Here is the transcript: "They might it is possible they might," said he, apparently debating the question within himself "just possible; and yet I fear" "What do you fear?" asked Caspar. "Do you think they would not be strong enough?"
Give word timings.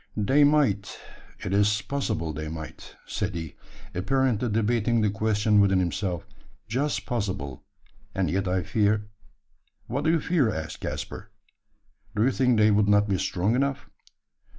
"They 0.17 0.43
might 0.43 0.97
it 1.43 1.53
is 1.53 1.79
possible 1.83 2.33
they 2.33 2.47
might," 2.47 2.95
said 3.05 3.35
he, 3.35 3.53
apparently 3.93 4.49
debating 4.49 5.01
the 5.01 5.11
question 5.11 5.59
within 5.61 5.77
himself 5.77 6.25
"just 6.67 7.05
possible; 7.05 7.61
and 8.15 8.27
yet 8.27 8.47
I 8.47 8.63
fear" 8.63 9.09
"What 9.85 10.05
do 10.05 10.09
you 10.09 10.19
fear?" 10.19 10.49
asked 10.51 10.79
Caspar. 10.81 11.29
"Do 12.15 12.23
you 12.23 12.31
think 12.31 12.57
they 12.57 12.71
would 12.71 12.89
not 12.89 13.07
be 13.07 13.19
strong 13.19 13.53
enough?" 13.55 13.91